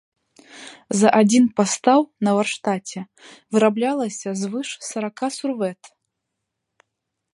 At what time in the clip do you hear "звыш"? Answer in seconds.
4.41-4.69